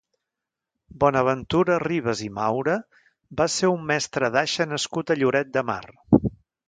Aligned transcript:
Bonaventura 1.03 1.75
Ribas 1.83 2.23
i 2.27 2.29
Maura 2.39 2.77
va 3.43 3.47
ser 3.57 3.69
un 3.75 3.87
mestre 3.93 4.33
d'aixa 4.37 4.71
nascut 4.75 5.15
a 5.17 5.19
Lloret 5.21 5.53
de 5.59 5.65
Mar. 5.69 5.81